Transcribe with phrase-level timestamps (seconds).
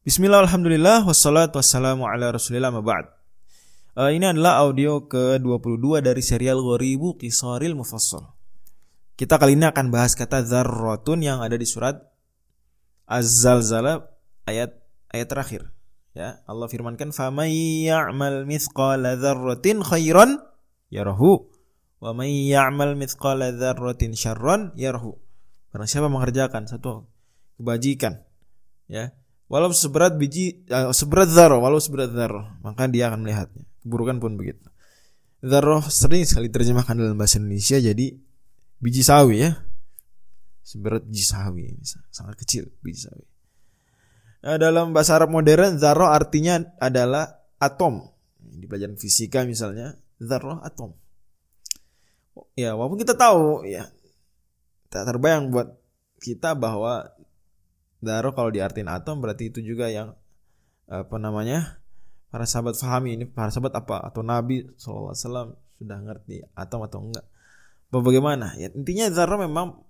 [0.00, 3.04] Bismillah, alhamdulillah, wassalatu wassalamu ala rasulillah ba'd.
[3.92, 8.32] Uh, ini adalah audio ke-22 dari serial Ghoribu Qisaril Mufassal.
[9.20, 12.00] Kita kali ini akan bahas kata zarrotun yang ada di surat
[13.04, 14.08] Az-Zalzalah
[14.48, 14.72] ayat
[15.12, 15.68] ayat terakhir.
[16.16, 20.40] Ya, Allah firmankan famay ya'mal mithqala dzarratin khairan
[20.88, 21.44] yarahu
[22.00, 25.20] wa may ya'mal mithqala dzarratin syarran yarahu.
[25.76, 27.04] Barang siapa mengerjakan satu
[27.60, 28.24] kebajikan
[28.88, 29.12] ya
[29.50, 33.66] Walau seberat biji uh, seberat zarro, walau seberat zarro, maka dia akan melihatnya.
[33.82, 34.62] Keburukan pun begitu.
[35.42, 38.14] Zarro sering sekali terjemahkan dalam bahasa Indonesia jadi
[38.78, 39.58] biji sawi ya.
[40.62, 41.74] Seberat biji sawi,
[42.14, 43.26] sangat kecil biji sawi.
[44.46, 48.06] Nah, dalam bahasa Arab modern zarro artinya adalah atom.
[48.38, 50.94] Di pelajaran fisika misalnya, zarro atom.
[52.54, 53.90] Ya, walaupun kita tahu ya
[54.90, 55.74] tak terbayang buat
[56.22, 57.10] kita bahwa
[58.00, 60.16] Daro kalau diartin atom berarti itu juga yang
[60.90, 61.78] apa namanya
[62.32, 64.00] para sahabat fahami ini para sahabat apa?
[64.00, 67.26] Atau Nabi SAW sudah ngerti atom atau enggak?
[67.92, 68.56] Bagaimana?
[68.56, 69.84] Ya intinya zarro memang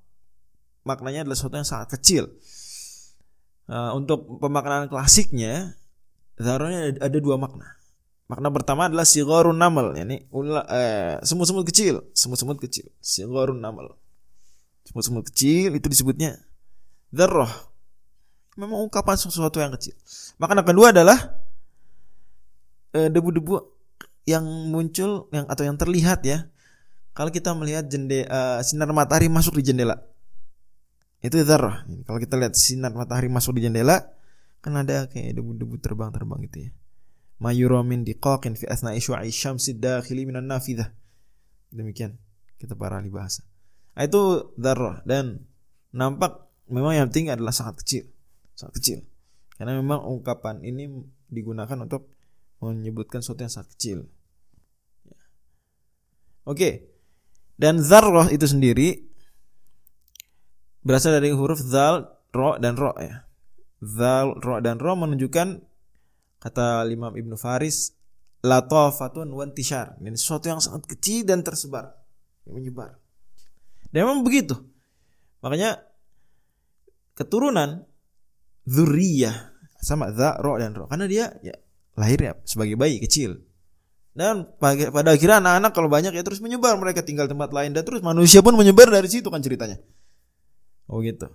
[0.82, 2.24] maknanya adalah sesuatu yang sangat kecil.
[3.70, 5.78] Uh, untuk pemaknaan klasiknya
[6.34, 7.78] zarronya ada, ada dua makna.
[8.26, 12.02] Makna pertama adalah sigorun namal ini eh, semut-semut kecil.
[12.14, 12.90] Semut-semut kecil.
[12.98, 13.94] Sigorun namal.
[14.86, 16.38] Semut-semut kecil itu disebutnya
[17.14, 17.69] zarroh
[18.60, 19.96] memang ungkapan sesuatu yang kecil.
[20.36, 21.16] Makna kedua adalah
[22.92, 23.56] eh, debu-debu
[24.28, 26.44] yang muncul yang atau yang terlihat ya.
[27.16, 29.98] Kalau kita melihat jendela uh, sinar matahari masuk di jendela.
[31.18, 31.82] Itu zarah.
[32.06, 33.98] Kalau kita lihat sinar matahari masuk di jendela
[34.60, 36.70] kan ada kayak debu-debu terbang-terbang gitu ya.
[37.40, 40.92] Mayuramin diqaqin fi asna'i syu'i syamsi dakhili minan nafidah.
[41.72, 42.14] Demikian
[42.62, 43.42] kita para ahli bahasa.
[43.96, 45.42] Nah, itu zarah dan
[45.90, 48.04] nampak memang yang penting adalah sangat kecil
[48.60, 48.98] sangat kecil.
[49.56, 50.88] Karena memang ungkapan ini
[51.32, 52.12] digunakan untuk
[52.60, 53.98] menyebutkan sesuatu yang sangat kecil.
[55.08, 55.20] Ya.
[56.44, 56.92] Oke.
[57.56, 59.04] Dan zarroh itu sendiri
[60.80, 63.24] berasal dari huruf zal, ro dan ro ya.
[63.80, 65.60] Zal, ro dan ro menunjukkan
[66.40, 67.96] kata Imam Ibnu Faris
[68.40, 70.00] latafatun wantishar.
[70.00, 71.92] Ini sesuatu yang sangat kecil dan tersebar,
[72.48, 72.96] yang menyebar.
[73.92, 74.56] Dan memang begitu.
[75.44, 75.84] Makanya
[77.12, 77.84] keturunan
[78.70, 79.50] zuriyah
[79.82, 80.86] sama za ro dan ro.
[80.86, 81.58] Karena dia ya
[81.98, 83.42] lahir ya sebagai bayi kecil.
[84.14, 86.78] Dan pada akhirnya anak-anak kalau banyak ya terus menyebar.
[86.78, 89.82] Mereka tinggal tempat lain dan terus manusia pun menyebar dari situ kan ceritanya.
[90.86, 91.26] Oh gitu.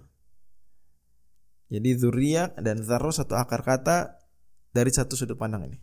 [1.68, 4.16] Jadi zuriyah dan zarro satu akar kata
[4.72, 5.79] dari satu sudut pandang ini.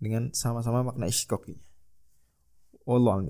[0.00, 1.70] Dengan sama-sama makna isykokinya
[2.88, 3.24] Allah al